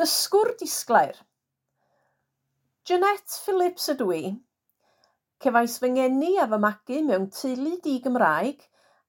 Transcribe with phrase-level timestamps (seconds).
[0.00, 1.18] Dysgwr disglair.
[2.88, 4.20] Jeanette Phillips ydw i.
[5.44, 8.62] Cefais fy ngeni a fy magu mewn teulu di-Gymraeg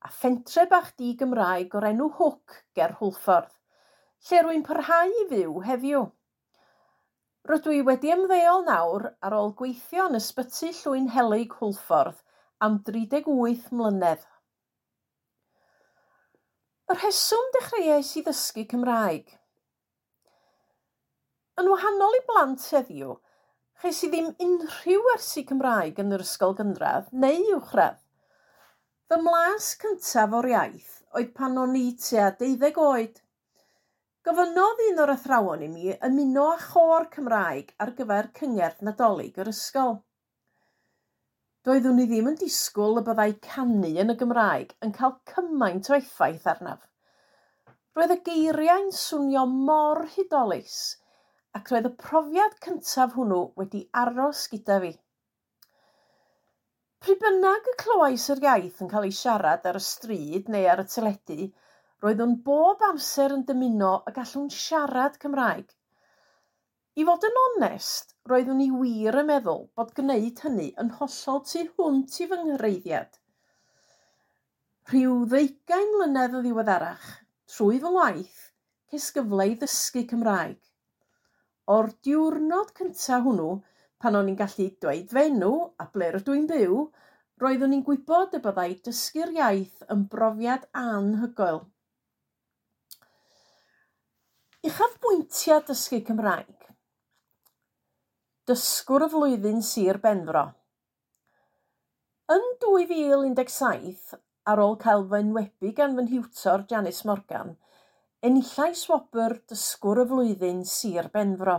[0.03, 3.53] a phentre bach di-Gymraeg o'r enw Hwc ger Hwlffordd,
[4.27, 6.01] lle rwy'n parhau i fyw heddiw.
[7.47, 12.19] Rydw i wedi ymddeol nawr ar ôl gweithio yn ysbyty Llwyn Helig Hwlffordd
[12.67, 14.27] am 38 mlynedd.
[16.91, 19.31] Y rheswm dechreuais i ddysgu Cymraeg–
[21.61, 23.11] Yn wahanol i blant heddiw,
[23.81, 27.99] chais i ddim unrhyw wersi Cymraeg yn yr ysgol gynradd neu uwchradd.
[29.11, 33.19] Fy mlas cyntaf o'r iaith oedd pan o'n i tua deuddeg oed.
[34.25, 39.53] Gofynodd un o'r athrawon i mi ymuno â chor Cymraeg ar gyfer cyngerdd nadolig yr
[39.53, 39.95] ysgol.
[41.69, 45.99] Doeddwn i ddim yn disgwyl y byddai canu yn y Gymraeg yn cael cymaint o
[46.01, 46.81] effaith arnaf.
[47.93, 50.81] Roedd y geiriau'n swnio mor hudolus–
[51.59, 54.93] ac roedd y profiad cyntaf hwnnw wedi aros gyda fi.
[57.03, 60.81] Pryd bynnag y clywais yr iaith yn cael ei siarad ar y stryd neu ar
[60.81, 61.47] y teledu,
[62.05, 65.67] roedd o'n bob amser yn dymuno y gallwn siarad Cymraeg.
[66.95, 71.67] I fod yn onest, roeddwn i wir yn meddwl bod gwneud hynny yn hollol tu
[71.69, 73.21] hwnt i fy nghyreiddiad.
[74.89, 77.09] Rhyw ddeugain mlynedd o ddiweddarach,
[77.53, 78.43] trwy fy ngwaith,
[78.93, 80.59] ces gyfle i ddysgu Cymraeg.
[81.71, 83.51] O'r diwrnod cyntaf hwnnw,
[84.03, 86.79] pan o'n i'n gallu dweud fenw a ble rydw i'n byw,
[87.43, 91.61] roeddwn i'n gwybod y byddai dysgu'r iaith yn brofiad anhygoel.
[94.67, 96.67] Uchaf bwyntiau dysgu Cymraeg.
[98.47, 100.43] Dysgwr y flwyddyn Sir Benfro.
[102.35, 104.15] Yn 2017,
[104.51, 107.55] ar ôl cael fy enwebu gan fy nhiwtor Janice Morgan,
[108.23, 111.57] Enillai swobr dysgwr y flwyddyn Sir Benfro.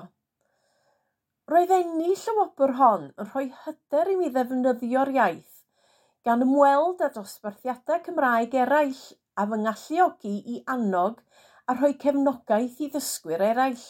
[1.52, 5.58] Roedd ennill y wobr hon yn rhoi hyder i mi ddefnyddio'r iaith
[6.24, 9.02] gan ymweld â dosbarthiadau Cymraeg eraill
[9.36, 11.20] a fy ngalluogi i annog
[11.68, 13.84] a rhoi cefnogaeth i ddysgwyr eraill.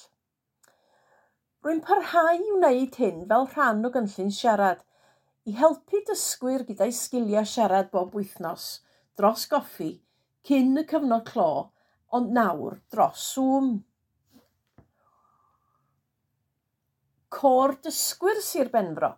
[1.63, 4.83] Rwy'n parhau i wneud hyn fel rhan o gynllun siarad,
[5.47, 8.67] i helpu dysgwyr gyda'i sgiliau siarad bob wythnos,
[9.15, 9.93] dros goffi,
[10.51, 11.49] cyn y cyfnod clo
[12.15, 13.75] ond nawr dros Zoom.
[17.35, 19.11] Cor dysgwyr Sir Benfro.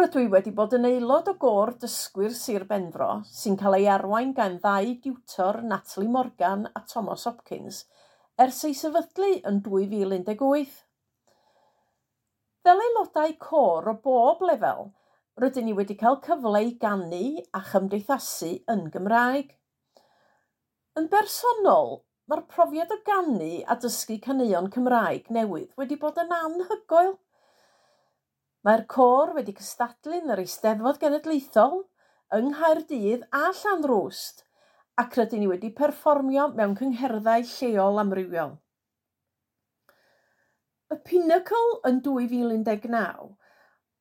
[0.00, 4.30] Rydw i wedi bod yn aelod o gor dysgwyr Sir Benfro sy'n cael ei arwain
[4.36, 7.82] gan ddau diwtor Natalie Morgan a Thomas Hopkins
[8.40, 10.78] ers ei sefydlu yn 2018.
[12.64, 14.86] Fel aelodau cor o bob lefel,
[15.42, 19.50] rydyn ni wedi cael cyfle i gannu a chymdeithasu yn Gymraeg.
[21.00, 21.94] Yn bersonol,
[22.28, 27.14] mae'r profiad o ganu a dysgu caneuon Cymraeg newydd wedi bod yn anhygoel.
[28.68, 31.78] Mae'r cor wedi cystadlu'n yr Eisteddfod Genedlaethol
[32.36, 34.44] yng Nghaerdydd a Llanrwst
[35.04, 38.52] ac rydyn ni wedi perfformio mewn cyngherddau lleol amrywiol.
[40.92, 43.32] Y Pinnacle yn 2019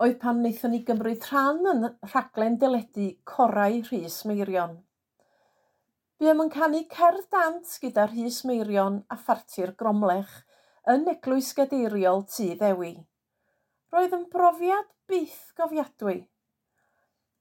[0.03, 4.79] oedd pan wnaethon ni gymryd rhan yn rhaglen deledu Corau Rhys Meirion.
[6.19, 10.33] Dwi am yn canu cerdd dant gyda Rhys Meirion a Pharti'r Gromlech
[10.93, 12.89] yn eglwys gadeiriol Tŷ Ddewi.
[13.95, 16.15] Roedd yn brofiad byth gofiadwy.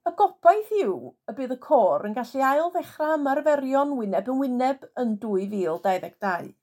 [0.07, 4.87] Y gobaith yw y bydd y côr yn gallu ail ddechrau ymarferion wyneb yn wyneb
[5.03, 6.55] yn 2022.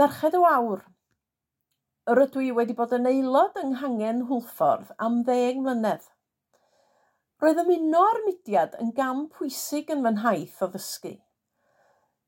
[0.00, 0.88] Merched o awr.
[2.08, 6.11] Yr ydw i wedi bod yn aelod yng Nghangen Hwlffordd am ddeg mlynedd.
[7.42, 11.10] Roedd ymuno â'r mudiad yn gam pwysig yn fy nhaith o ddysgu.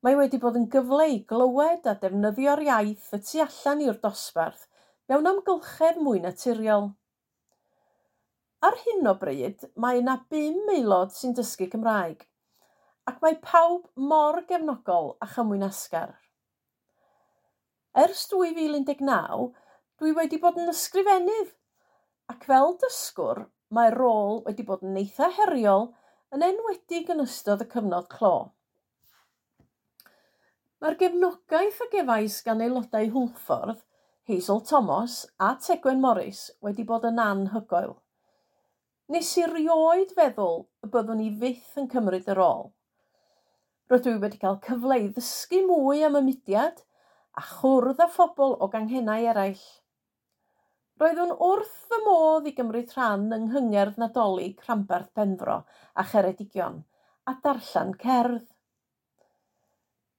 [0.03, 4.65] Mae wedi bod yn gyfle i glywed a defnyddio'r iaith y tu allan i'r dosbarth
[5.13, 6.91] mewn amgylchedd mwy naturiol.
[8.67, 12.27] Ar hyn o bryd, mae yna bum aelod sy'n dysgu Cymraeg,
[13.07, 16.17] ac mae pawb mor gefnogol a chymwynasgar.
[18.03, 19.51] Ers 2019,
[20.03, 21.55] dwi wedi bod yn ysgrifennydd
[22.35, 23.47] ac fel dysgwr
[23.77, 25.89] mae rôl wedi bod yn eitha heriol
[26.35, 28.35] yn enwedig yn ystod y cyfnod clo.
[30.83, 33.83] Mae'r gefnogaeth a gefais gan aelodau hwlffordd,
[34.29, 35.15] Hazel Thomas
[35.47, 37.95] a Tegwen Morris wedi bod yn anhygoel.
[39.13, 42.71] Nes i rioed feddwl y byddwn ni fyth yn cymryd y rôl.
[43.93, 46.81] Rydw i wedi cael cyfle i ddysgu mwy am y mudiad
[47.37, 49.67] a chwrdd â phobl o ganghennau eraill.
[51.03, 55.57] Roeddwn wrth fy modd i gymryd rhan yng nghyngerdd Nadolig Rhanbarth Penfro
[55.99, 56.77] a Cheredigion
[57.31, 58.45] a darllen cerdd.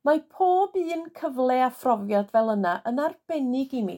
[0.04, 3.98] Mae pob un cyfle a phrofiad fel yna yn arbennig i mi.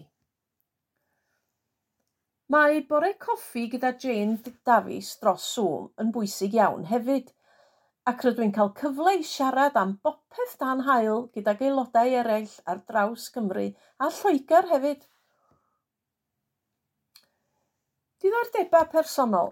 [2.54, 7.34] Mae bore coffi gyda Jane Davies dros Zoom yn bwysig iawn hefyd,
[8.14, 12.86] ac rydw i'n cael cyfle i siarad am bopeth dan hael gydag aelodau eraill ar
[12.86, 15.08] draws Cymru a Lloegr hefyd.
[18.18, 19.52] Diddordebau personol.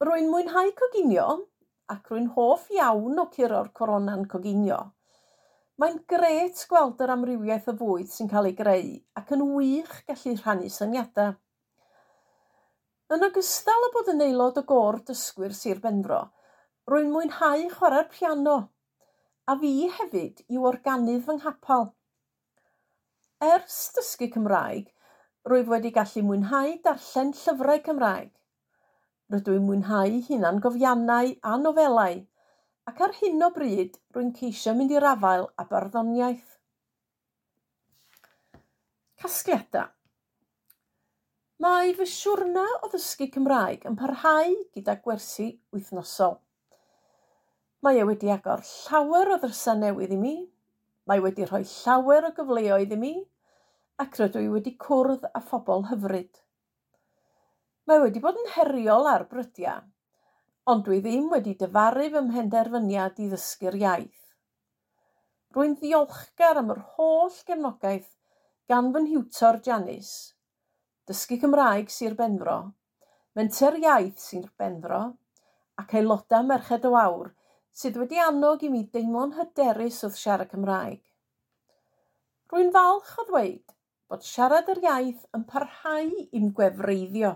[0.00, 1.26] Rwy'n mwynhau coginio
[1.92, 4.78] ac rwy'n hoff iawn o curo'r corona'n coginio.
[5.82, 8.88] Mae'n gret gweld yr amrywiaeth o fwyd sy'n cael ei greu
[9.20, 11.36] ac yn wych gallu rhannu syniadau.
[13.12, 16.24] Yn ogystal â bod yn aelod o gor dysgwyr Sir Benfro,
[16.88, 18.58] rwy'n mwynhau chwarae'r piano,
[19.44, 21.90] a fi hefyd i'w organydd fy nghapal.
[23.52, 24.88] Ers dysgu Cymraeg,
[25.48, 28.32] Rwyf wedi gallu mwynhau darllen llyfrau Cymraeg.
[29.32, 32.18] Rydw i'n mwynhau hunan gofiannau a nofelau,
[32.90, 36.58] ac ar hyn o bryd rwy'n ceisio mynd i'r afael a barddoniaeth.
[39.22, 39.88] Casgliadau
[41.64, 46.36] Mae fy siwrna o ddysgu Cymraeg yn parhau gyda gwersi wythnosol.
[47.82, 50.36] Mae e wedi agor llawer o ddrysau newydd i mi,
[51.08, 53.16] mae wedi rhoi llawer o gyfleoedd i mi,
[54.02, 56.36] ac rydw i wedi cwrdd â phobl hyfryd.
[57.90, 59.80] Mae wedi bod yn heriol ar brydiau,
[60.70, 64.20] ond dwi ddim wedi dyfaru fy mhenderfyniad i ddysgu'r iaith.
[65.56, 68.12] Rwy'n ddiolchgar am yr holl gefnogaeth
[68.70, 70.12] gan fy nhiwtor Janis,
[71.10, 72.58] dysgu Cymraeg Sir Benfro,
[73.34, 75.00] menter iaith Sir Benfro,
[75.82, 77.32] ac aelodau Merched o Awr
[77.80, 81.02] sydd wedi annog i mi deimlo'n hyderus wrth siarad Cymraeg.
[82.52, 83.74] Rwy'n falch o ddweud
[84.08, 87.34] bod siarad yr iaith yn parhau i'm gwefreiddio,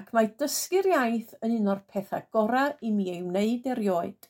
[0.00, 4.28] ac mae dysgu'r iaith yn un o'r pethau gorau i mi ei wneud erioed.